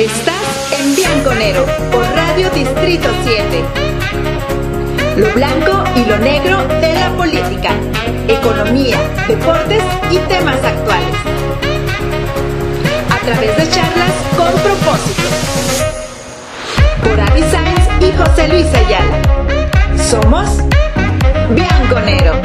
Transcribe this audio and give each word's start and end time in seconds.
Estás 0.00 0.72
en 0.80 0.96
Bianconero 0.96 1.66
por 1.92 2.02
Radio 2.02 2.48
Distrito 2.52 3.10
7. 3.22 3.64
Lo 5.18 5.30
blanco 5.34 5.84
y 5.94 6.06
lo 6.06 6.16
negro 6.16 6.66
de 6.80 6.94
la 6.94 7.14
política, 7.18 7.74
economía, 8.26 8.96
deportes 9.28 9.82
y 10.10 10.16
temas 10.20 10.56
actuales. 10.64 11.16
A 13.10 13.18
través 13.26 13.54
de 13.58 13.68
charlas 13.68 14.12
con 14.38 14.50
propósito. 14.62 15.22
Por 17.04 17.20
Avi 17.20 17.42
Sainz 17.42 17.86
y 18.00 18.10
José 18.16 18.48
Luis 18.48 18.68
Ayala. 18.72 19.20
Somos 20.02 20.48
Bianconero. 21.50 22.40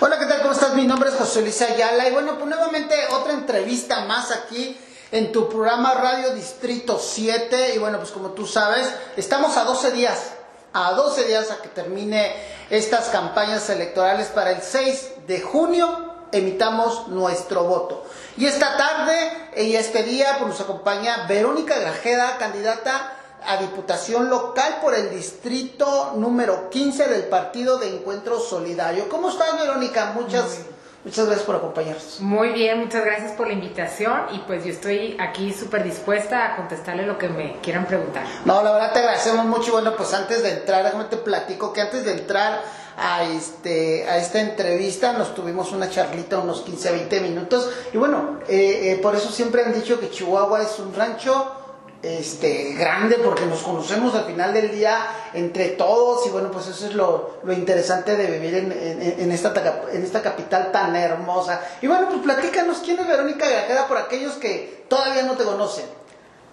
Hola, 0.00 0.18
¿qué 0.18 0.26
tal? 0.26 0.40
¿Cómo 0.40 0.54
estás? 0.54 0.74
Mi 0.74 0.88
nombre 0.88 1.10
es 1.10 1.14
José 1.14 1.42
Luis 1.42 1.62
Ayala 1.62 2.08
y 2.08 2.12
bueno, 2.12 2.34
pues 2.34 2.48
nuevamente 2.48 2.96
otra 3.12 3.32
entrevista 3.32 4.06
más 4.06 4.32
aquí 4.32 4.76
en 5.12 5.32
tu 5.32 5.48
programa 5.48 5.94
Radio 5.94 6.34
Distrito 6.34 6.98
7 6.98 7.74
y 7.74 7.78
bueno, 7.78 7.98
pues 7.98 8.10
como 8.10 8.30
tú 8.30 8.46
sabes, 8.46 8.88
estamos 9.16 9.56
a 9.56 9.64
12 9.64 9.92
días, 9.92 10.32
a 10.72 10.92
12 10.92 11.24
días 11.24 11.50
a 11.50 11.60
que 11.60 11.68
termine 11.68 12.34
estas 12.70 13.08
campañas 13.08 13.68
electorales 13.70 14.28
para 14.28 14.52
el 14.52 14.62
6 14.62 15.26
de 15.26 15.40
junio 15.40 16.14
emitamos 16.32 17.08
nuestro 17.08 17.64
voto. 17.64 18.04
Y 18.36 18.46
esta 18.46 18.76
tarde 18.76 19.50
y 19.56 19.74
este 19.74 20.02
día 20.04 20.36
pues 20.38 20.50
nos 20.50 20.60
acompaña 20.60 21.26
Verónica 21.26 21.78
Grajeda, 21.78 22.38
candidata 22.38 23.16
a 23.46 23.56
Diputación 23.56 24.28
Local 24.28 24.78
por 24.80 24.94
el 24.94 25.10
distrito 25.10 26.12
número 26.16 26.70
15 26.70 27.08
del 27.08 27.22
Partido 27.24 27.78
de 27.78 27.88
Encuentro 27.88 28.38
Solidario. 28.38 29.08
¿Cómo 29.08 29.30
estás, 29.30 29.58
Verónica? 29.58 30.12
Muchas, 30.14 30.58
muchas 31.04 31.26
gracias 31.26 31.46
por 31.46 31.56
acompañarnos. 31.56 32.20
Muy 32.20 32.50
bien, 32.50 32.80
muchas 32.80 33.04
gracias 33.04 33.32
por 33.32 33.46
la 33.46 33.54
invitación 33.54 34.22
y 34.32 34.38
pues 34.40 34.64
yo 34.64 34.70
estoy 34.70 35.16
aquí 35.18 35.52
súper 35.52 35.84
dispuesta 35.84 36.52
a 36.52 36.56
contestarle 36.56 37.06
lo 37.06 37.18
que 37.18 37.28
me 37.28 37.56
quieran 37.62 37.86
preguntar. 37.86 38.24
No, 38.44 38.62
la 38.62 38.72
verdad 38.72 38.92
te 38.92 38.98
agradecemos 39.00 39.46
mucho. 39.46 39.68
Y 39.68 39.72
Bueno, 39.72 39.96
pues 39.96 40.12
antes 40.14 40.42
de 40.42 40.50
entrar, 40.50 40.84
déjame 40.84 41.04
te 41.04 41.16
platico 41.16 41.72
que 41.72 41.80
antes 41.80 42.04
de 42.04 42.12
entrar 42.12 42.60
a 42.96 43.24
este 43.24 44.06
a 44.08 44.18
esta 44.18 44.40
entrevista 44.40 45.12
nos 45.14 45.34
tuvimos 45.34 45.72
una 45.72 45.88
charlita 45.88 46.38
unos 46.38 46.60
15 46.62 46.92
20 46.92 47.20
minutos 47.20 47.70
y 47.94 47.96
bueno 47.96 48.40
eh, 48.46 48.92
eh, 48.92 48.98
por 49.00 49.14
eso 49.16 49.30
siempre 49.30 49.62
han 49.62 49.72
dicho 49.72 49.98
que 49.98 50.10
Chihuahua 50.10 50.62
es 50.62 50.78
un 50.78 50.94
rancho 50.94 51.59
este 52.02 52.74
grande 52.74 53.16
porque 53.22 53.44
nos 53.46 53.62
conocemos 53.62 54.14
al 54.14 54.24
final 54.24 54.54
del 54.54 54.70
día 54.70 54.96
entre 55.34 55.68
todos 55.70 56.26
y 56.26 56.30
bueno 56.30 56.50
pues 56.50 56.66
eso 56.68 56.86
es 56.86 56.94
lo, 56.94 57.40
lo 57.42 57.52
interesante 57.52 58.16
de 58.16 58.26
vivir 58.26 58.54
en, 58.54 58.72
en, 58.72 59.20
en 59.20 59.32
esta 59.32 59.52
ta- 59.52 59.82
en 59.92 60.02
esta 60.02 60.22
capital 60.22 60.72
tan 60.72 60.96
hermosa 60.96 61.60
y 61.82 61.86
bueno 61.88 62.08
pues 62.08 62.20
platícanos 62.20 62.78
quién 62.84 62.98
es 62.98 63.06
Verónica 63.06 63.46
Grajeda 63.48 63.86
por 63.86 63.98
aquellos 63.98 64.32
que 64.34 64.84
todavía 64.88 65.24
no 65.24 65.34
te 65.34 65.44
conocen 65.44 65.84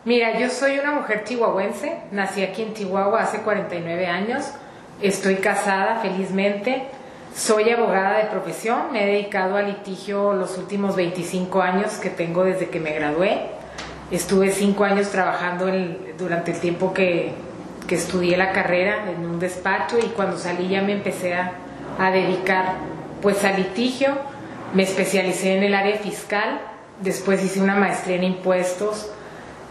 Mira, 0.05 0.37
yo 0.39 0.49
soy 0.49 0.79
una 0.79 0.91
mujer 0.91 1.23
chihuahuense, 1.25 1.97
nací 2.11 2.41
aquí 2.41 2.61
en 2.61 2.73
Chihuahua 2.73 3.23
hace 3.23 3.39
49 3.41 4.07
años, 4.07 4.45
estoy 5.01 5.35
casada 5.37 5.99
felizmente, 6.01 6.87
soy 7.35 7.69
abogada 7.71 8.19
de 8.19 8.25
profesión, 8.25 8.93
me 8.93 9.03
he 9.03 9.07
dedicado 9.07 9.57
al 9.57 9.65
litigio 9.67 10.31
los 10.31 10.57
últimos 10.57 10.95
25 10.95 11.61
años 11.61 11.93
que 11.95 12.09
tengo 12.09 12.45
desde 12.45 12.69
que 12.69 12.79
me 12.79 12.93
gradué. 12.93 13.49
Estuve 14.09 14.51
cinco 14.51 14.85
años 14.85 15.09
trabajando 15.09 15.67
durante 16.17 16.51
el 16.51 16.59
tiempo 16.59 16.93
que, 16.93 17.33
que 17.87 17.95
estudié 17.95 18.37
la 18.37 18.53
carrera 18.53 19.11
en 19.11 19.25
un 19.25 19.39
despacho 19.39 19.97
y 19.99 20.07
cuando 20.09 20.37
salí 20.37 20.69
ya 20.69 20.81
me 20.81 20.93
empecé 20.93 21.33
a, 21.33 21.51
a 21.99 22.11
dedicar 22.11 22.75
pues 23.21 23.43
al 23.43 23.57
litigio. 23.57 24.09
Me 24.73 24.83
especialicé 24.83 25.57
en 25.57 25.63
el 25.63 25.73
área 25.73 25.97
fiscal, 25.97 26.59
después 27.01 27.43
hice 27.43 27.61
una 27.61 27.75
maestría 27.75 28.17
en 28.17 28.23
impuestos 28.23 29.09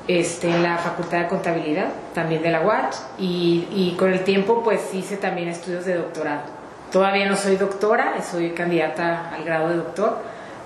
este, 0.09 0.49
en 0.49 0.63
la 0.63 0.79
Facultad 0.79 1.19
de 1.19 1.27
Contabilidad, 1.29 1.89
también 2.15 2.43
de 2.43 2.51
la 2.51 2.61
UAT, 2.61 2.95
y, 3.19 3.67
y 3.71 3.97
con 3.99 4.13
el 4.13 4.21
tiempo 4.25 4.63
pues 4.63 4.95
hice 4.95 5.17
también 5.17 5.49
estudios 5.49 5.85
de 5.85 5.97
doctorado. 5.97 6.43
Todavía 6.93 7.27
no 7.29 7.37
soy 7.37 7.57
doctora, 7.57 8.15
soy 8.23 8.51
candidata 8.51 9.31
al 9.35 9.45
grado 9.45 9.69
de 9.69 9.77
doctor, 9.77 10.19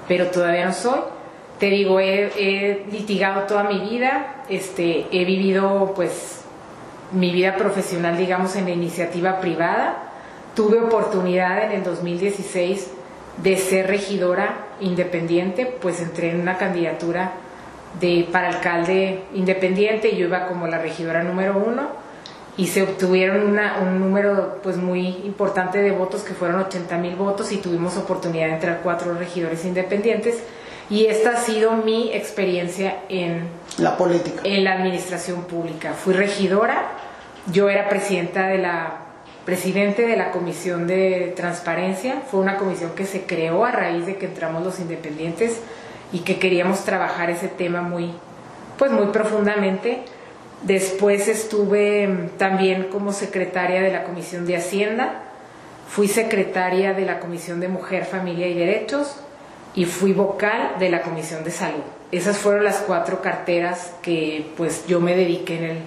pero 0.06 0.26
todavía 0.26 0.66
no 0.66 0.72
soy. 0.72 1.00
Te 1.60 1.66
digo, 1.66 2.00
he, 2.00 2.86
litigado 2.90 3.42
toda 3.42 3.64
mi 3.64 3.80
vida, 3.80 4.44
este, 4.48 5.06
he 5.12 5.26
vivido 5.26 5.92
pues 5.94 6.40
mi 7.12 7.32
vida 7.32 7.56
profesional, 7.56 8.16
digamos, 8.16 8.56
en 8.56 8.64
la 8.64 8.70
iniciativa 8.70 9.40
privada. 9.40 9.98
Tuve 10.56 10.80
oportunidad 10.80 11.62
en 11.64 11.72
el 11.72 11.84
2016 11.84 12.90
de 13.42 13.58
ser 13.58 13.88
regidora 13.88 14.68
independiente, 14.80 15.66
pues 15.66 16.00
entré 16.00 16.30
en 16.30 16.40
una 16.40 16.56
candidatura 16.56 17.32
de, 18.00 18.26
para 18.32 18.48
alcalde 18.48 19.24
independiente, 19.34 20.16
yo 20.16 20.28
iba 20.28 20.46
como 20.46 20.66
la 20.66 20.78
regidora 20.78 21.22
número 21.22 21.62
uno 21.62 21.88
y 22.56 22.68
se 22.68 22.84
obtuvieron 22.84 23.58
un 23.82 24.00
número 24.00 24.60
pues 24.62 24.78
muy 24.78 25.08
importante 25.24 25.78
de 25.78 25.90
votos 25.90 26.22
que 26.22 26.32
fueron 26.32 26.60
80 26.62 26.96
mil 26.96 27.16
votos 27.16 27.52
y 27.52 27.58
tuvimos 27.58 27.98
oportunidad 27.98 28.46
de 28.46 28.54
entrar 28.54 28.80
cuatro 28.82 29.12
regidores 29.12 29.64
independientes 29.66 30.42
y 30.90 31.06
esta 31.06 31.30
ha 31.30 31.36
sido 31.36 31.72
mi 31.72 32.12
experiencia 32.12 32.96
en 33.08 33.44
la 33.78 33.96
política 33.96 34.40
en 34.44 34.64
la 34.64 34.72
administración 34.72 35.44
pública. 35.44 35.92
Fui 35.92 36.12
regidora, 36.12 36.88
yo 37.52 37.70
era 37.70 37.88
presidenta 37.88 38.48
de 38.48 38.58
la 38.58 38.98
presidente 39.44 40.02
de 40.06 40.16
la 40.16 40.32
comisión 40.32 40.86
de 40.86 41.32
transparencia, 41.36 42.22
fue 42.30 42.40
una 42.40 42.56
comisión 42.56 42.90
que 42.94 43.06
se 43.06 43.22
creó 43.22 43.64
a 43.64 43.70
raíz 43.70 44.04
de 44.04 44.16
que 44.16 44.26
entramos 44.26 44.62
los 44.64 44.80
independientes 44.80 45.60
y 46.12 46.20
que 46.20 46.38
queríamos 46.38 46.84
trabajar 46.84 47.30
ese 47.30 47.48
tema 47.48 47.80
muy 47.80 48.12
pues 48.76 48.90
muy 48.90 49.06
profundamente. 49.06 50.02
Después 50.62 51.28
estuve 51.28 52.30
también 52.36 52.88
como 52.90 53.12
secretaria 53.12 53.80
de 53.80 53.92
la 53.92 54.04
Comisión 54.04 54.44
de 54.44 54.56
Hacienda, 54.56 55.22
fui 55.88 56.08
secretaria 56.08 56.92
de 56.92 57.06
la 57.06 57.20
Comisión 57.20 57.60
de 57.60 57.68
Mujer, 57.68 58.04
Familia 58.04 58.46
y 58.48 58.54
Derechos 58.54 59.16
y 59.74 59.84
fui 59.84 60.12
vocal 60.12 60.76
de 60.78 60.90
la 60.90 61.02
Comisión 61.02 61.44
de 61.44 61.50
Salud. 61.50 61.82
Esas 62.12 62.38
fueron 62.38 62.64
las 62.64 62.78
cuatro 62.78 63.22
carteras 63.22 63.92
que 64.02 64.50
pues 64.56 64.86
yo 64.86 65.00
me 65.00 65.14
dediqué 65.14 65.58
en 65.58 65.64
el, 65.64 65.78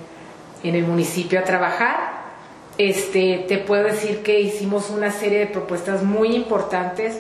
en 0.64 0.76
el 0.76 0.84
municipio 0.86 1.40
a 1.40 1.44
trabajar. 1.44 2.24
Este, 2.78 3.46
te 3.48 3.58
puedo 3.58 3.84
decir 3.84 4.24
que 4.24 4.40
hicimos 4.40 4.90
una 4.90 5.12
serie 5.12 5.40
de 5.40 5.48
propuestas 5.48 6.04
muy 6.04 6.36
importantes 6.36 7.20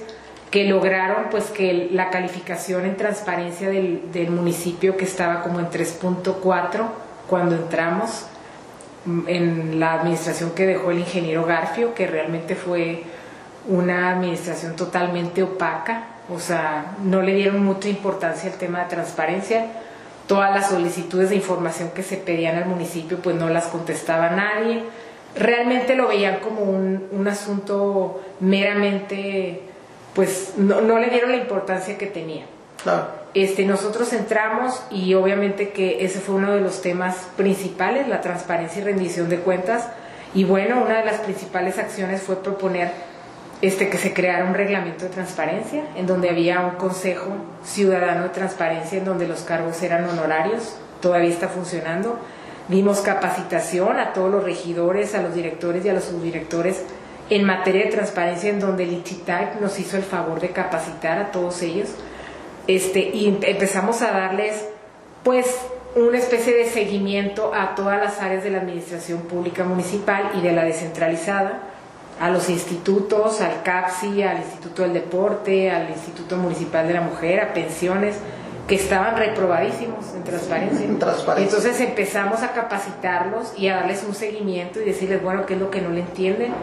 que 0.50 0.66
lograron 0.66 1.26
pues 1.32 1.46
que 1.46 1.90
la 1.92 2.10
calificación 2.12 2.86
en 2.86 2.96
transparencia 2.96 3.70
del, 3.70 4.12
del 4.12 4.30
municipio 4.30 4.96
que 4.96 5.06
estaba 5.06 5.42
como 5.42 5.60
en 5.60 5.68
3.4 5.68 6.88
cuando 7.28 7.56
entramos 7.56 8.26
mm, 9.06 9.28
en 9.28 9.80
la 9.80 9.94
administración 9.94 10.52
que 10.52 10.66
dejó 10.66 10.92
el 10.92 11.00
ingeniero 11.00 11.46
Garfio, 11.46 11.94
que 11.94 12.08
realmente 12.08 12.56
fue 12.56 13.04
una 13.68 14.12
administración 14.12 14.76
totalmente 14.76 15.42
opaca, 15.42 16.13
o 16.30 16.40
sea, 16.40 16.96
no 17.04 17.22
le 17.22 17.34
dieron 17.34 17.64
mucha 17.64 17.90
importancia 17.90 18.52
al 18.52 18.58
tema 18.58 18.84
de 18.84 18.90
transparencia. 18.90 19.66
Todas 20.28 20.56
las 20.56 20.70
solicitudes 20.70 21.30
de 21.30 21.36
información 21.36 21.92
que 21.92 22.02
se 22.02 22.18
pedían 22.18 22.56
al 22.56 22.66
municipio, 22.66 23.18
pues 23.18 23.36
no 23.36 23.50
las 23.50 23.66
contestaba 23.66 24.30
nadie. 24.30 24.84
Realmente 25.36 25.96
lo 25.96 26.08
veían 26.08 26.40
como 26.40 26.62
un, 26.62 27.08
un 27.12 27.28
asunto 27.28 28.22
meramente, 28.40 29.64
pues 30.14 30.54
no, 30.58 30.82
no 30.82 30.98
le 31.00 31.10
dieron 31.10 31.32
la 31.32 31.38
importancia 31.38 31.98
que 31.98 32.06
tenía. 32.06 32.46
claro 32.82 33.08
Este, 33.34 33.66
nosotros 33.66 34.14
entramos 34.14 34.82
y 34.92 35.16
obviamente 35.16 35.72
que 35.72 36.06
ese 36.06 36.20
fue 36.20 36.36
uno 36.36 36.54
de 36.54 36.62
los 36.62 36.82
temas 36.82 37.18
principales, 37.36 38.08
la 38.08 38.22
transparencia 38.22 38.82
y 38.82 38.86
rendición 38.86 39.28
de 39.28 39.40
cuentas. 39.40 39.90
Y 40.34 40.46
bueno, 40.46 40.82
una 40.82 41.00
de 41.00 41.06
las 41.06 41.20
principales 41.20 41.78
acciones 41.78 42.22
fue 42.22 42.42
proponer 42.42 42.92
este, 43.62 43.90
que 43.90 43.98
se 43.98 44.14
creara 44.14 44.46
un 44.46 44.54
reglamento 44.54 45.06
de 45.06 45.10
transparencia, 45.12 45.84
en 45.96 46.06
donde 46.06 46.30
había 46.30 46.60
un 46.62 46.72
consejo 46.76 47.30
ciudadano 47.64 48.24
de 48.24 48.30
transparencia, 48.30 48.98
en 48.98 49.06
donde 49.06 49.28
los 49.28 49.42
cargos 49.42 49.82
eran 49.84 50.08
honorarios, 50.10 50.76
todavía 51.02 51.30
está 51.30 51.48
funcionando. 51.48 52.20
Dimos 52.68 53.02
capacitación 53.02 53.98
a 54.00 54.14
todos 54.14 54.32
los 54.32 54.44
regidores, 54.44 55.16
a 55.16 55.22
los 55.22 55.34
directores 55.36 55.86
y 55.86 55.90
a 55.90 55.94
los 55.94 56.06
subdirectores 56.06 56.84
en 57.30 57.46
materia 57.46 57.86
de 57.86 57.92
transparencia, 57.92 58.50
en 58.50 58.60
donde 58.60 58.84
el 58.84 58.94
ICHITAC 58.94 59.60
nos 59.62 59.80
hizo 59.80 59.96
el 59.98 60.04
favor 60.04 60.40
de 60.42 60.50
capacitar 60.50 61.18
a 61.20 61.32
todos 61.32 61.62
ellos 61.62 61.90
este, 62.68 63.00
y 63.00 63.28
em- 63.28 63.40
empezamos 63.42 64.02
a 64.02 64.12
darles 64.12 64.66
pues 65.24 65.48
una 65.96 66.18
especie 66.18 66.54
de 66.54 66.66
seguimiento 66.66 67.54
a 67.54 67.76
todas 67.76 68.00
las 68.02 68.20
áreas 68.22 68.44
de 68.44 68.50
la 68.50 68.58
administración 68.60 69.22
pública 69.22 69.64
municipal 69.64 70.32
y 70.36 70.42
de 70.42 70.52
la 70.52 70.64
descentralizada, 70.66 71.60
a 72.24 72.30
los 72.30 72.50
institutos, 72.50 73.42
al 73.42 73.64
CAPSI, 73.64 74.24
al 74.24 74.38
Instituto 74.38 74.84
del 74.84 74.94
Deporte, 74.94 75.70
al 75.70 75.90
Instituto 75.90 76.38
Municipal 76.38 76.88
de 76.88 76.94
la 76.94 77.02
Mujer, 77.02 77.42
a 77.42 77.54
pensiones 77.54 78.16
que 78.66 78.76
estaban 78.76 79.18
reprobadísimos 79.18 80.06
en 80.16 80.24
transparencia. 80.24 80.86
En 80.86 81.00
transparencia. 81.00 81.58
Entonces 81.58 81.86
empezamos 81.86 82.42
a 82.42 82.54
capacitarlos 82.54 83.52
y 83.58 83.68
a 83.68 83.76
darles 83.76 84.06
un 84.08 84.16
seguimiento 84.16 84.80
y 84.80 84.86
decirles, 84.86 85.22
bueno, 85.22 85.46
qué 85.46 85.56
es 85.56 85.60
lo 85.60 85.70
que 85.70 85.82
no 85.82 85.90
le 85.90 86.00
entienden. 86.00 86.54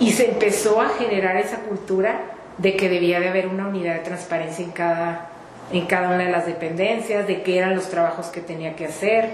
Y 0.00 0.10
se 0.10 0.32
empezó 0.32 0.80
a 0.80 0.88
generar 0.88 1.36
esa 1.36 1.58
cultura 1.58 2.20
de 2.58 2.74
que 2.74 2.88
debía 2.88 3.20
de 3.20 3.28
haber 3.28 3.46
una 3.46 3.68
unidad 3.68 3.94
de 3.94 4.00
transparencia 4.00 4.64
en 4.64 4.72
cada 4.72 5.28
en 5.72 5.86
cada 5.86 6.08
una 6.08 6.24
de 6.24 6.30
las 6.32 6.44
dependencias, 6.44 7.26
de 7.28 7.42
qué 7.42 7.58
eran 7.58 7.76
los 7.76 7.88
trabajos 7.88 8.26
que 8.26 8.40
tenía 8.40 8.74
que 8.74 8.86
hacer. 8.86 9.30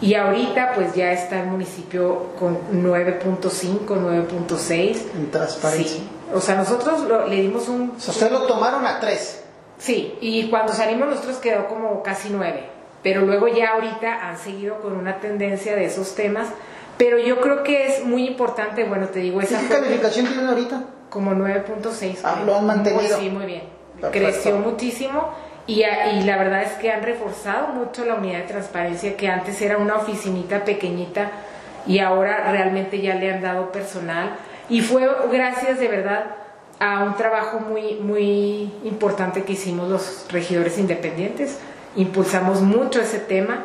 Y 0.00 0.14
ahorita 0.14 0.72
pues 0.74 0.94
ya 0.94 1.12
está 1.12 1.40
el 1.40 1.46
municipio 1.48 2.26
con 2.38 2.56
9.5, 2.72 3.86
9.6. 3.86 4.96
En 5.16 5.30
transparencia. 5.30 5.96
Sí. 5.98 6.08
O 6.34 6.40
sea, 6.40 6.54
nosotros 6.56 7.00
lo- 7.02 7.26
le 7.26 7.36
dimos 7.42 7.68
un... 7.68 7.94
O 7.96 8.00
sea, 8.00 8.12
ustedes 8.12 8.32
lo 8.32 8.42
tomaron 8.46 8.86
a 8.86 9.00
tres. 9.00 9.44
Sí, 9.78 10.16
y 10.20 10.48
cuando 10.50 10.72
salimos 10.72 11.08
nosotros 11.08 11.36
quedó 11.38 11.66
como 11.68 12.02
casi 12.02 12.28
9. 12.30 12.68
Pero 13.02 13.22
luego 13.22 13.48
ya 13.48 13.70
ahorita 13.74 14.28
han 14.28 14.38
seguido 14.38 14.80
con 14.80 14.92
una 14.96 15.20
tendencia 15.20 15.74
de 15.76 15.84
esos 15.86 16.14
temas. 16.14 16.48
Pero 16.96 17.18
yo 17.18 17.40
creo 17.40 17.62
que 17.62 17.86
es 17.86 18.04
muy 18.04 18.26
importante, 18.26 18.84
bueno, 18.84 19.06
te 19.06 19.20
digo, 19.20 19.40
¿Y 19.40 19.44
esa 19.44 19.60
qué 19.60 19.68
calificación 19.68 20.26
tienen 20.26 20.46
ahorita? 20.48 20.84
como 21.10 21.30
9.6. 21.32 22.18
Ah, 22.24 22.42
lo 22.44 22.56
han 22.56 22.66
mantenido. 22.66 23.18
Sí, 23.18 23.30
muy 23.30 23.46
bien. 23.46 23.62
Perfecto. 24.00 24.28
Creció 24.28 24.56
muchísimo 24.56 25.32
y, 25.68 25.84
y 25.84 26.22
la 26.24 26.36
verdad 26.36 26.64
es 26.64 26.72
que 26.72 26.90
han 26.90 27.04
reforzado 27.04 27.68
mucho 27.68 28.04
la 28.04 28.14
unidad 28.14 28.38
de 28.38 28.44
transparencia 28.48 29.16
que 29.16 29.28
antes 29.28 29.62
era 29.62 29.76
una 29.76 29.94
oficinita 29.94 30.64
pequeñita 30.64 31.30
y 31.86 32.00
ahora 32.00 32.50
realmente 32.50 33.00
ya 33.00 33.14
le 33.14 33.32
han 33.32 33.40
dado 33.40 33.70
personal 33.70 34.36
y 34.68 34.80
fue 34.80 35.08
gracias 35.30 35.78
de 35.78 35.88
verdad 35.88 36.24
a 36.80 37.04
un 37.04 37.16
trabajo 37.16 37.60
muy 37.60 37.94
muy 37.94 38.72
importante 38.84 39.44
que 39.44 39.52
hicimos 39.52 39.88
los 39.88 40.26
regidores 40.30 40.78
independientes. 40.78 41.58
Impulsamos 41.96 42.60
mucho 42.60 43.00
ese 43.00 43.18
tema. 43.18 43.64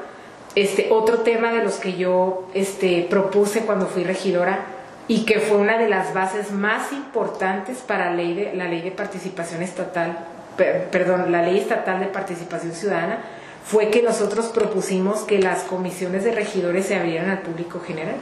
Este 0.56 0.90
otro 0.92 1.20
tema 1.20 1.52
de 1.52 1.64
los 1.64 1.76
que 1.76 1.94
yo 1.94 2.48
este 2.54 3.08
propuse 3.10 3.62
cuando 3.62 3.88
fui 3.88 4.04
regidora 4.04 4.60
y 5.08 5.26
que 5.26 5.40
fue 5.40 5.58
una 5.58 5.78
de 5.78 5.90
las 5.90 6.14
bases 6.14 6.52
más 6.52 6.92
importantes 6.94 7.80
para 7.80 8.12
la 8.12 8.16
ley 8.16 8.34
de, 8.34 8.54
la 8.54 8.68
ley 8.68 8.82
de 8.82 8.92
participación 8.92 9.62
estatal, 9.62 10.18
perdón, 10.58 11.32
la 11.32 11.42
ley 11.42 11.60
estatal 11.60 12.00
de 12.00 12.08
participación 12.08 12.74
ciudadana, 12.74 13.20
fue 13.66 13.90
que 13.90 14.02
nosotros 14.02 14.48
propusimos 14.48 15.22
que 15.22 15.40
las 15.40 15.64
comisiones 15.64 16.24
de 16.24 16.34
regidores 16.34 16.86
se 16.86 16.96
abrieran 16.96 17.30
al 17.30 17.40
público 17.40 17.80
general. 17.80 18.16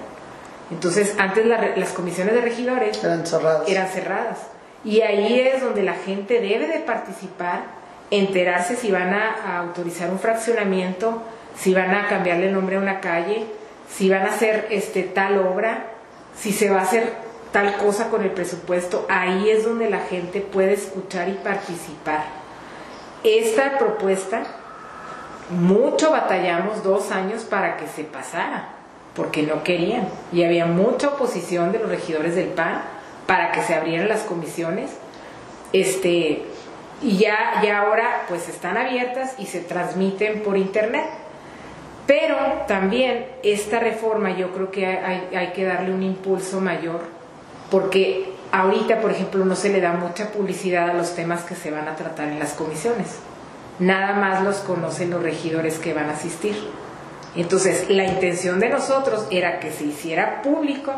Entonces, 0.70 1.16
antes 1.18 1.46
la 1.46 1.76
las 1.76 1.90
comisiones 1.92 2.34
de 2.34 2.42
regidores 2.42 3.04
Eran 3.04 3.26
cerradas. 3.26 3.68
eran 3.68 3.88
cerradas. 3.88 4.38
Y 4.84 5.02
ahí 5.02 5.40
es 5.40 5.62
donde 5.62 5.84
la 5.84 5.94
gente 5.94 6.40
debe 6.42 6.68
de 6.68 6.80
participar, 6.80 7.64
enterarse 8.10 8.76
si 8.76 8.92
van 8.92 9.14
a, 9.14 9.36
a 9.46 9.58
autorizar 9.60 10.10
un 10.10 10.20
fraccionamiento, 10.20 11.22
si 11.58 11.74
van 11.74 11.94
a 11.94 12.08
cambiarle 12.08 12.48
el 12.48 12.54
nombre 12.54 12.78
a 12.78 12.80
una 12.80 13.00
calle, 13.00 13.46
si 13.90 14.10
van 14.10 14.24
a 14.24 14.30
hacer 14.30 14.68
este 14.70 15.04
tal 15.04 15.38
obra, 15.40 15.86
si 16.38 16.54
se 16.54 16.70
va 16.70 16.80
a 16.80 16.84
hacer 16.84 17.12
tal 17.52 17.78
cosa 17.78 18.10
con 18.10 18.24
el 18.24 18.32
presupuesto. 18.32 19.06
Ahí 19.10 19.50
es 19.50 19.66
donde 19.66 19.90
la 19.90 20.00
gente 20.00 20.42
puede 20.42 20.74
escuchar 20.74 21.30
y 21.30 21.34
participar. 21.34 22.26
Esta 23.24 23.78
propuesta, 23.78 24.44
mucho 25.50 26.12
batallamos 26.12 26.84
dos 26.84 27.12
años 27.12 27.44
para 27.44 27.78
que 27.78 27.88
se 27.88 28.04
pasara, 28.04 28.70
porque 29.16 29.44
no 29.44 29.64
querían. 29.64 30.08
Y 30.32 30.44
había 30.44 30.66
mucha 30.66 31.10
oposición 31.10 31.72
de 31.72 31.80
los 31.80 31.90
regidores 31.90 32.36
del 32.36 32.48
PAN 32.48 32.82
para 33.28 33.52
que 33.52 33.62
se 33.62 33.76
abrieran 33.76 34.08
las 34.08 34.22
comisiones. 34.22 34.92
Este, 35.74 36.44
y 37.02 37.18
ya, 37.18 37.62
ya 37.64 37.82
ahora 37.82 38.24
pues 38.28 38.50
están 38.50 38.78
abiertas 38.78 39.36
y 39.38 39.46
se 39.46 39.60
transmiten 39.60 40.42
por 40.42 40.58
internet. 40.58 41.06
Pero 42.08 42.36
también 42.68 43.26
esta 43.44 43.80
reforma 43.80 44.36
yo 44.36 44.52
creo 44.52 44.72
que 44.72 44.86
hay, 44.86 45.30
hay 45.36 45.48
que 45.54 45.64
darle 45.64 45.94
un 45.94 46.04
impulso 46.04 46.60
mayor, 46.60 47.02
porque 47.72 48.30
ahorita, 48.52 49.00
por 49.02 49.12
ejemplo, 49.12 49.44
no 49.46 49.56
se 49.56 49.70
le 49.70 49.82
da 49.82 49.94
mucha 49.94 50.32
publicidad 50.32 50.90
a 50.90 50.94
los 50.94 51.16
temas 51.16 51.44
que 51.44 51.56
se 51.56 51.72
van 51.72 51.88
a 51.88 51.96
tratar 51.96 52.28
en 52.28 52.38
las 52.38 52.54
comisiones. 52.54 53.18
Nada 53.80 54.14
más 54.14 54.44
los 54.44 54.58
conocen 54.58 55.10
los 55.10 55.24
regidores 55.24 55.80
que 55.80 55.94
van 55.94 56.10
a 56.10 56.14
asistir. 56.14 56.56
Entonces, 57.36 57.90
la 57.90 58.04
intención 58.04 58.60
de 58.60 58.70
nosotros 58.70 59.26
era 59.32 59.60
que 59.60 59.72
se 59.72 59.86
hiciera 59.86 60.42
público, 60.42 60.94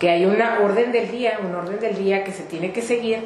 que 0.00 0.10
hay 0.10 0.26
una 0.26 0.58
orden 0.60 0.90
del 0.90 1.10
día, 1.10 1.38
un 1.42 1.54
orden 1.54 1.78
del 1.78 1.96
día 1.96 2.24
que 2.24 2.32
se 2.32 2.42
tiene 2.42 2.72
que 2.72 2.82
seguir, 2.82 3.20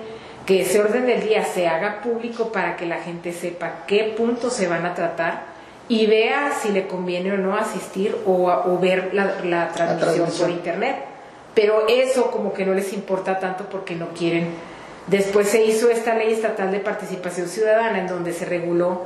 que 0.44 0.60
ese 0.60 0.80
orden 0.80 1.06
del 1.06 1.26
día 1.26 1.44
se 1.44 1.68
haga 1.68 2.02
público 2.02 2.52
para 2.52 2.76
que 2.76 2.84
la 2.84 2.98
gente 2.98 3.32
sepa 3.32 3.84
qué 3.86 4.14
puntos 4.16 4.52
se 4.52 4.68
van 4.68 4.84
a 4.84 4.94
tratar 4.94 5.44
y 5.88 6.06
vea 6.06 6.52
si 6.60 6.70
le 6.70 6.86
conviene 6.86 7.32
o 7.32 7.38
no 7.38 7.56
asistir 7.56 8.16
o, 8.26 8.50
o 8.50 8.78
ver 8.78 9.10
la, 9.14 9.36
la 9.42 9.68
transmisión 9.70 10.16
transmisión. 10.16 10.48
por 10.48 10.50
internet. 10.50 11.11
Pero 11.54 11.86
eso 11.88 12.30
como 12.30 12.52
que 12.52 12.64
no 12.64 12.74
les 12.74 12.92
importa 12.92 13.38
tanto 13.38 13.64
porque 13.64 13.94
no 13.94 14.08
quieren. 14.08 14.48
Después 15.06 15.48
se 15.48 15.64
hizo 15.64 15.90
esta 15.90 16.14
ley 16.14 16.32
estatal 16.32 16.70
de 16.70 16.80
participación 16.80 17.48
ciudadana 17.48 17.98
en 17.98 18.06
donde 18.06 18.32
se 18.32 18.44
reguló 18.44 19.02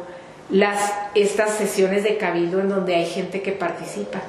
las 0.51 0.93
estas 1.15 1.51
sesiones 1.51 2.05
de 2.05 2.19
cabildo 2.19 2.61
en 2.61 2.69
donde 2.69 2.95
hay 2.95 3.07
gente 3.07 3.43
que 3.43 3.53
participa. 3.53 4.21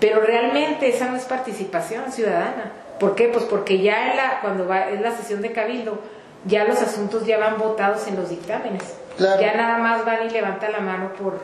Pero 0.00 0.20
realmente 0.20 0.88
esa 0.88 1.06
no 1.10 1.16
es 1.16 1.24
participación 1.24 2.12
ciudadana. 2.12 2.72
¿Por 2.98 3.14
qué? 3.14 3.28
Pues 3.28 3.44
porque 3.44 3.80
ya 3.80 4.10
en 4.10 4.16
la, 4.16 4.40
cuando 4.40 4.66
va, 4.66 4.88
es 4.90 5.00
la 5.00 5.16
sesión 5.16 5.42
de 5.42 5.52
cabildo, 5.52 5.98
ya 6.44 6.64
los 6.64 6.80
asuntos 6.80 7.26
ya 7.26 7.38
van 7.38 7.58
votados 7.58 8.06
en 8.06 8.16
los 8.16 8.30
dictámenes. 8.30 8.82
Claro. 9.16 9.40
Ya 9.40 9.54
nada 9.54 9.78
más 9.78 10.04
van 10.04 10.26
y 10.26 10.30
levantan 10.30 10.72
la 10.72 10.80
mano 10.80 11.12
por, 11.14 11.40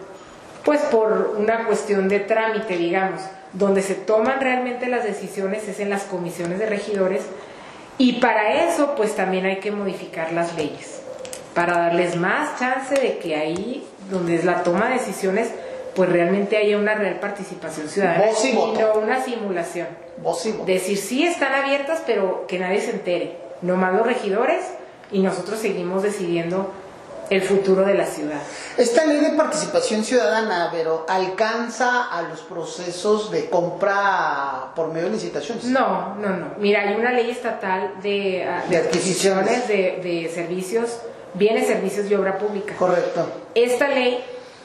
pues 0.64 0.80
por 0.82 1.34
una 1.36 1.66
cuestión 1.66 2.08
de 2.08 2.20
trámite, 2.20 2.76
digamos. 2.76 3.20
Donde 3.54 3.82
se 3.82 3.94
toman 3.94 4.40
realmente 4.40 4.88
las 4.88 5.04
decisiones 5.04 5.66
es 5.68 5.80
en 5.80 5.90
las 5.90 6.02
comisiones 6.02 6.58
de 6.58 6.66
regidores 6.66 7.22
y 7.98 8.14
para 8.14 8.64
eso 8.64 8.94
pues 8.96 9.14
también 9.14 9.46
hay 9.46 9.60
que 9.60 9.70
modificar 9.70 10.32
las 10.32 10.56
leyes, 10.56 11.00
para 11.54 11.78
darles 11.78 12.16
más 12.16 12.58
chance 12.58 12.94
de 12.94 13.18
que 13.18 13.36
ahí 13.36 13.86
donde 14.10 14.34
es 14.34 14.44
la 14.44 14.62
toma 14.64 14.88
de 14.88 14.94
decisiones 14.94 15.50
pues 15.94 16.10
realmente 16.10 16.56
haya 16.56 16.76
una 16.76 16.94
real 16.94 17.20
participación 17.20 17.88
ciudadana 17.88 18.26
y 18.42 18.52
voto. 18.56 18.80
no 18.80 19.00
una 19.00 19.22
simulación. 19.22 19.86
Y. 20.44 20.52
Decir 20.66 20.98
sí 20.98 21.24
están 21.24 21.54
abiertas 21.54 22.02
pero 22.04 22.46
que 22.48 22.58
nadie 22.58 22.80
se 22.80 22.90
entere, 22.90 23.36
nomás 23.62 23.94
los 23.94 24.06
regidores 24.06 24.64
y 25.12 25.20
nosotros 25.20 25.60
seguimos 25.60 26.02
decidiendo 26.02 26.72
el 27.30 27.42
futuro 27.42 27.84
de 27.84 27.94
la 27.94 28.06
ciudad. 28.06 28.40
Esta 28.76 29.04
ley 29.06 29.18
de 29.18 29.30
participación 29.30 30.04
ciudadana, 30.04 30.68
pero 30.72 31.06
alcanza 31.08 32.04
a 32.04 32.22
los 32.22 32.40
procesos 32.40 33.30
de 33.30 33.48
compra 33.50 34.72
por 34.74 34.88
medio 34.92 35.06
de 35.06 35.12
licitaciones. 35.14 35.64
No, 35.64 36.14
no, 36.16 36.28
no. 36.30 36.46
Mira, 36.58 36.82
hay 36.82 36.94
una 36.94 37.12
ley 37.12 37.30
estatal 37.30 37.94
de, 38.02 38.44
ah, 38.44 38.64
De 38.68 38.76
adquisiciones. 38.76 39.68
de, 39.68 40.00
de 40.02 40.30
servicios, 40.34 40.98
bienes, 41.34 41.66
servicios 41.66 42.10
y 42.10 42.14
obra 42.14 42.38
pública. 42.38 42.74
Correcto. 42.76 43.26
Esta 43.54 43.88
ley, 43.88 44.22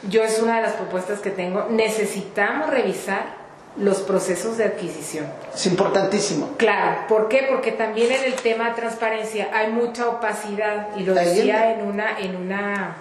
yo 0.10 0.24
es 0.24 0.40
una 0.40 0.58
de 0.58 0.62
las 0.64 0.74
propuestas 0.74 1.20
que 1.20 1.32
tengo, 1.32 1.68
necesitamos 1.70 2.70
revisar 2.70 3.39
los 3.78 4.00
procesos 4.00 4.58
de 4.58 4.66
adquisición. 4.66 5.26
Es 5.54 5.66
importantísimo. 5.68 6.50
Claro, 6.58 7.08
¿por 7.08 7.30
qué? 7.30 7.46
Porque 7.50 7.72
también 7.72 8.12
en 8.12 8.24
el 8.26 8.34
tema 8.36 8.70
de 8.70 8.76
transparencia 8.76 9.50
hay 9.54 9.72
mucha 9.72 10.10
opacidad 10.10 10.88
y 10.98 11.04
lo 11.04 11.14
decía 11.14 11.74
en 11.74 11.86
una 11.88 12.20
en 12.20 12.36
una 12.36 12.96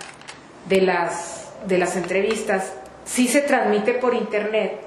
de 0.69 0.83
las 0.83 1.49
de 1.67 1.79
las 1.79 1.97
entrevistas, 1.97 2.73
sí 3.05 3.27
se 3.27 3.41
transmite 3.41 3.95
por 3.95 4.15
internet 4.15 4.81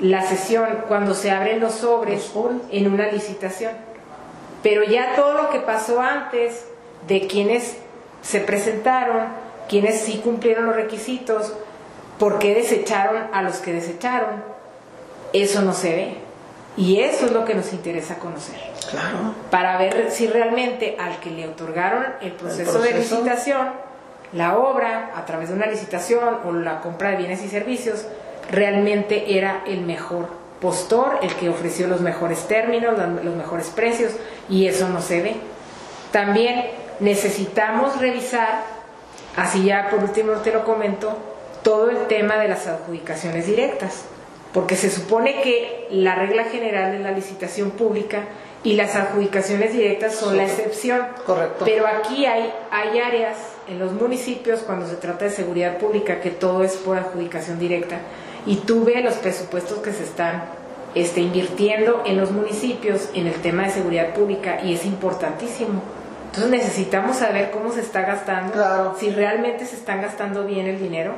la 0.00 0.22
sesión 0.22 0.84
cuando 0.88 1.14
se 1.14 1.30
abren 1.30 1.60
los 1.60 1.74
sobres, 1.74 2.14
Los 2.22 2.24
sobres. 2.32 2.60
en 2.70 2.92
una 2.92 3.06
licitación. 3.08 3.72
Pero 4.62 4.82
ya 4.82 5.14
todo 5.14 5.34
lo 5.34 5.50
que 5.50 5.60
pasó 5.60 6.00
antes 6.00 6.64
de 7.06 7.26
quienes 7.28 7.76
se 8.22 8.40
presentaron, 8.40 9.26
quienes 9.68 10.00
sí 10.00 10.20
cumplieron 10.24 10.66
los 10.66 10.74
requisitos, 10.74 11.52
por 12.18 12.40
qué 12.40 12.54
desecharon 12.54 13.28
a 13.32 13.42
los 13.42 13.58
que 13.58 13.72
desecharon, 13.72 14.42
eso 15.32 15.62
no 15.62 15.72
se 15.72 15.94
ve. 15.94 16.16
Y 16.76 17.00
eso 17.00 17.26
es 17.26 17.32
lo 17.32 17.44
que 17.44 17.54
nos 17.54 17.72
interesa 17.72 18.18
conocer. 18.20 18.54
Claro. 18.88 19.34
Para 19.50 19.76
ver 19.78 20.10
si 20.10 20.28
realmente 20.28 20.96
al 20.98 21.18
que 21.18 21.30
le 21.30 21.48
otorgaron 21.48 22.04
el 22.20 22.32
proceso, 22.32 22.80
de 22.80 22.90
proceso. 22.90 23.16
licitación, 23.16 23.68
la 24.32 24.56
obra, 24.56 25.10
a 25.16 25.26
través 25.26 25.48
de 25.48 25.56
una 25.56 25.66
licitación 25.66 26.38
o 26.44 26.52
la 26.52 26.80
compra 26.80 27.10
de 27.10 27.16
bienes 27.16 27.42
y 27.42 27.48
servicios, 27.48 28.06
realmente 28.50 29.36
era 29.36 29.62
el 29.66 29.80
mejor 29.80 30.28
postor, 30.60 31.18
el 31.22 31.34
que 31.34 31.48
ofreció 31.48 31.88
los 31.88 32.00
mejores 32.00 32.46
términos, 32.46 32.96
los 33.24 33.34
mejores 33.34 33.68
precios, 33.68 34.12
y 34.48 34.66
eso 34.66 34.88
no 34.88 35.00
se 35.00 35.22
ve. 35.22 35.36
También 36.12 36.66
necesitamos 37.00 37.98
revisar, 37.98 38.62
así 39.36 39.64
ya 39.64 39.88
por 39.90 40.02
último 40.02 40.32
te 40.34 40.52
lo 40.52 40.64
comento, 40.64 41.16
todo 41.62 41.90
el 41.90 42.06
tema 42.06 42.36
de 42.36 42.48
las 42.48 42.66
adjudicaciones 42.66 43.46
directas, 43.46 44.04
porque 44.52 44.76
se 44.76 44.90
supone 44.90 45.42
que 45.42 45.86
la 45.90 46.14
regla 46.14 46.44
general 46.44 46.92
de 46.92 47.00
la 47.00 47.12
licitación 47.12 47.70
pública 47.72 48.24
y 48.64 48.74
las 48.74 48.96
adjudicaciones 48.96 49.72
directas 49.72 50.14
son 50.16 50.36
la 50.36 50.44
excepción. 50.44 51.00
Correcto. 51.26 51.64
Pero 51.64 51.86
aquí 51.86 52.26
hay, 52.26 52.52
hay 52.70 52.98
áreas 52.98 53.36
en 53.68 53.78
los 53.78 53.92
municipios 53.92 54.60
cuando 54.60 54.86
se 54.86 54.96
trata 54.96 55.26
de 55.26 55.30
seguridad 55.30 55.78
pública 55.78 56.20
que 56.20 56.30
todo 56.30 56.64
es 56.64 56.72
por 56.76 56.96
adjudicación 56.96 57.58
directa 57.58 57.98
y 58.46 58.56
tú 58.56 58.84
ves 58.84 59.04
los 59.04 59.14
presupuestos 59.14 59.78
que 59.78 59.92
se 59.92 60.04
están 60.04 60.42
este, 60.94 61.20
invirtiendo 61.20 62.02
en 62.06 62.16
los 62.16 62.30
municipios 62.30 63.10
en 63.14 63.26
el 63.26 63.34
tema 63.34 63.64
de 63.64 63.70
seguridad 63.70 64.14
pública 64.14 64.60
y 64.64 64.72
es 64.74 64.86
importantísimo 64.86 65.82
Entonces 66.28 66.50
necesitamos 66.50 67.16
saber 67.18 67.50
cómo 67.50 67.70
se 67.72 67.80
está 67.80 68.02
gastando, 68.02 68.54
Claro. 68.54 68.96
si 68.98 69.10
realmente 69.10 69.66
se 69.66 69.76
están 69.76 70.00
gastando 70.00 70.44
bien 70.44 70.66
el 70.66 70.80
dinero 70.80 71.12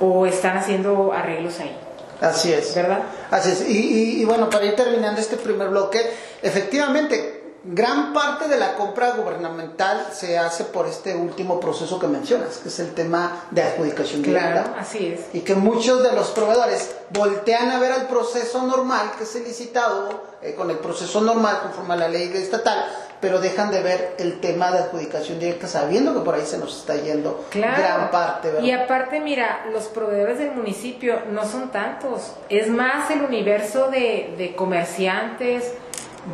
o 0.00 0.26
están 0.26 0.56
haciendo 0.56 1.12
arreglos 1.12 1.58
ahí, 1.60 1.76
Así 2.20 2.52
es. 2.52 2.74
¿verdad? 2.74 3.02
Así 3.30 3.50
es. 3.50 3.68
Y, 3.68 3.72
y- 3.78 4.22
y 4.22 4.24
bueno, 4.24 4.48
para 4.50 4.64
ir 4.66 4.76
terminando 4.76 5.20
este 5.20 5.36
primer 5.36 5.68
bloque, 5.68 6.00
efectivamente, 6.42 7.33
gran 7.64 8.12
parte 8.12 8.48
de 8.48 8.58
la 8.58 8.74
compra 8.74 9.12
gubernamental 9.12 10.08
se 10.12 10.38
hace 10.38 10.64
por 10.64 10.86
este 10.86 11.14
último 11.16 11.58
proceso 11.60 11.98
que 11.98 12.06
mencionas, 12.06 12.58
que 12.58 12.68
es 12.68 12.78
el 12.80 12.92
tema 12.94 13.44
de 13.50 13.62
adjudicación 13.62 14.22
Claro, 14.22 14.48
directa. 14.60 14.80
así 14.80 15.06
es. 15.14 15.20
Y 15.32 15.40
que 15.40 15.54
muchos 15.54 16.02
de 16.02 16.12
los 16.12 16.28
proveedores 16.30 16.94
voltean 17.10 17.70
a 17.70 17.78
ver 17.80 17.92
al 17.92 18.06
proceso 18.06 18.62
normal, 18.62 19.12
que 19.16 19.24
es 19.24 19.34
el 19.36 19.44
licitado, 19.44 20.22
eh, 20.42 20.54
con 20.54 20.70
el 20.70 20.78
proceso 20.78 21.20
normal 21.20 21.60
conforme 21.62 21.94
a 21.94 21.96
la 21.96 22.08
ley 22.08 22.30
estatal, 22.34 22.84
pero 23.20 23.40
dejan 23.40 23.70
de 23.70 23.80
ver 23.80 24.14
el 24.18 24.40
tema 24.40 24.70
de 24.70 24.80
adjudicación 24.80 25.38
directa, 25.38 25.66
sabiendo 25.66 26.12
que 26.12 26.20
por 26.20 26.34
ahí 26.34 26.44
se 26.44 26.58
nos 26.58 26.76
está 26.76 26.96
yendo 26.96 27.46
Claro. 27.48 27.78
gran 27.78 28.10
parte, 28.10 28.48
¿verdad? 28.48 28.62
Y 28.62 28.70
aparte, 28.72 29.20
mira, 29.20 29.64
los 29.72 29.84
proveedores 29.84 30.38
del 30.38 30.50
municipio 30.52 31.20
no 31.30 31.46
son 31.48 31.70
tantos. 31.70 32.32
Es 32.50 32.68
más 32.68 33.10
el 33.10 33.22
universo 33.22 33.88
de, 33.90 34.34
de 34.36 34.54
comerciantes, 34.54 35.72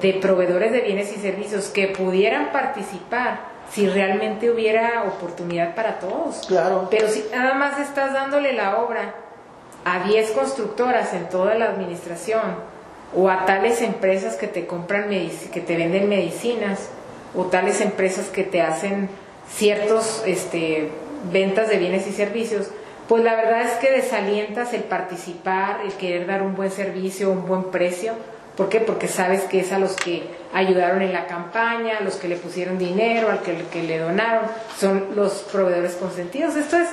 de 0.00 0.14
proveedores 0.14 0.72
de 0.72 0.80
bienes 0.80 1.14
y 1.16 1.20
servicios 1.20 1.68
que 1.68 1.88
pudieran 1.88 2.52
participar 2.52 3.40
si 3.72 3.88
realmente 3.88 4.50
hubiera 4.50 5.04
oportunidad 5.04 5.74
para 5.74 5.98
todos. 5.98 6.46
Claro. 6.46 6.88
Pero 6.90 7.08
si 7.08 7.24
nada 7.32 7.54
más 7.54 7.78
estás 7.78 8.12
dándole 8.12 8.52
la 8.52 8.78
obra 8.78 9.14
a 9.84 10.04
10 10.04 10.32
constructoras 10.32 11.14
en 11.14 11.28
toda 11.28 11.54
la 11.54 11.66
administración 11.66 12.56
o 13.14 13.28
a 13.28 13.44
tales 13.46 13.82
empresas 13.82 14.36
que 14.36 14.46
te 14.46 14.66
compran 14.66 15.08
que 15.08 15.60
te 15.60 15.76
venden 15.76 16.08
medicinas 16.08 16.88
o 17.34 17.44
tales 17.44 17.80
empresas 17.80 18.26
que 18.26 18.44
te 18.44 18.62
hacen 18.62 19.08
ciertos 19.48 20.22
este 20.26 20.90
ventas 21.32 21.68
de 21.68 21.76
bienes 21.76 22.06
y 22.06 22.12
servicios, 22.12 22.70
pues 23.08 23.24
la 23.24 23.34
verdad 23.34 23.62
es 23.62 23.72
que 23.72 23.90
desalientas 23.90 24.72
el 24.72 24.84
participar, 24.84 25.80
el 25.84 25.92
querer 25.94 26.26
dar 26.26 26.42
un 26.42 26.54
buen 26.54 26.70
servicio, 26.70 27.30
un 27.30 27.46
buen 27.46 27.64
precio. 27.64 28.14
¿Por 28.60 28.68
qué? 28.68 28.80
Porque 28.80 29.08
sabes 29.08 29.44
que 29.44 29.60
es 29.60 29.72
a 29.72 29.78
los 29.78 29.96
que 29.96 30.22
ayudaron 30.52 31.00
en 31.00 31.14
la 31.14 31.26
campaña, 31.26 31.96
a 31.96 32.02
los 32.02 32.16
que 32.16 32.28
le 32.28 32.36
pusieron 32.36 32.76
dinero, 32.76 33.30
al 33.30 33.40
que, 33.40 33.56
que 33.72 33.82
le 33.84 33.98
donaron, 33.98 34.42
son 34.78 35.06
los 35.16 35.32
proveedores 35.50 35.94
consentidos. 35.94 36.56
Esto 36.56 36.76
es, 36.76 36.88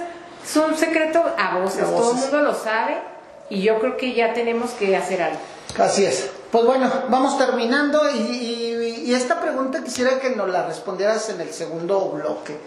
es 0.46 0.56
un 0.56 0.78
secreto 0.78 1.22
a 1.38 1.58
voces, 1.60 1.84
A 1.84 1.88
todo 1.88 2.12
el 2.12 2.18
mundo 2.20 2.42
lo 2.42 2.54
sabe 2.56 2.96
y 3.50 3.62
yo 3.64 3.80
creo 3.80 3.98
que 3.98 4.14
ya 4.14 4.32
tenemos 4.34 4.72
que 4.72 4.96
hacer 4.96 5.22
algo. 5.22 5.40
Así 5.78 6.06
es. 6.06 6.30
Pues 6.54 6.64
bueno, 6.66 6.90
vamos 7.10 7.38
terminando 7.38 8.00
y, 8.12 8.18
y- 8.18 9.04
y 9.08 9.14
esta 9.14 9.42
pregunta 9.42 9.84
quisiera 9.84 10.20
que 10.22 10.30
nos 10.30 10.50
la 10.50 10.66
respondieras 10.68 11.28
en 11.30 11.42
el 11.42 11.50
segundo 11.52 12.12
bloque. 12.12 12.58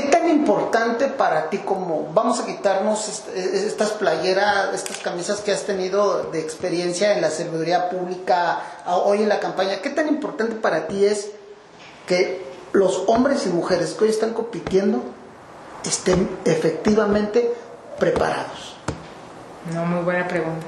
¿Qué 0.00 0.08
tan 0.08 0.28
importante 0.30 1.08
para 1.08 1.50
ti 1.50 1.58
como 1.58 2.08
vamos 2.14 2.40
a 2.40 2.46
quitarnos 2.46 3.06
est- 3.08 3.28
estas 3.36 3.90
playeras, 3.90 4.72
estas 4.74 4.96
camisas 4.98 5.40
que 5.40 5.52
has 5.52 5.64
tenido 5.64 6.22
de 6.32 6.40
experiencia 6.40 7.12
en 7.12 7.20
la 7.20 7.28
serviduría 7.30 7.90
pública 7.90 8.60
hoy 8.86 9.22
en 9.22 9.28
la 9.28 9.40
campaña? 9.40 9.80
¿Qué 9.82 9.90
tan 9.90 10.08
importante 10.08 10.54
para 10.56 10.86
ti 10.86 11.04
es 11.04 11.30
que 12.06 12.42
los 12.72 13.02
hombres 13.08 13.44
y 13.46 13.50
mujeres 13.50 13.92
que 13.92 14.04
hoy 14.04 14.10
están 14.10 14.32
compitiendo 14.32 15.02
estén 15.84 16.30
efectivamente 16.46 17.52
preparados? 17.98 18.76
No, 19.74 19.84
muy 19.84 20.02
buena 20.02 20.26
pregunta. 20.26 20.66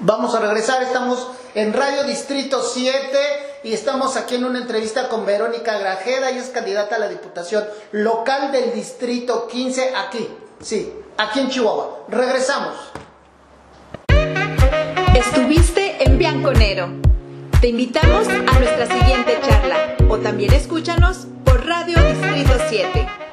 Vamos 0.00 0.34
a 0.34 0.40
regresar, 0.40 0.82
estamos 0.82 1.28
en 1.54 1.72
Radio 1.72 2.04
Distrito 2.04 2.62
7 2.62 3.18
y 3.62 3.72
estamos 3.72 4.16
aquí 4.16 4.36
en 4.36 4.44
una 4.44 4.58
entrevista 4.58 5.08
con 5.08 5.26
Verónica 5.26 5.78
Grajeda, 5.78 6.30
ella 6.30 6.40
es 6.40 6.48
candidata 6.48 6.96
a 6.96 6.98
la 6.98 7.08
Diputación 7.08 7.64
local 7.92 8.52
del 8.52 8.72
Distrito 8.72 9.46
15 9.46 9.92
aquí, 9.96 10.28
sí, 10.60 10.92
aquí 11.16 11.40
en 11.40 11.50
Chihuahua. 11.50 12.04
Regresamos. 12.08 12.74
Estuviste 15.14 16.02
en 16.02 16.18
Bianconero. 16.18 16.88
Te 17.60 17.68
invitamos 17.68 18.26
a 18.28 18.58
nuestra 18.58 18.86
siguiente 18.86 19.38
charla 19.46 19.96
o 20.08 20.16
también 20.18 20.52
escúchanos 20.54 21.26
por 21.44 21.66
Radio 21.66 21.98
Distrito 22.02 22.54
7. 22.68 23.29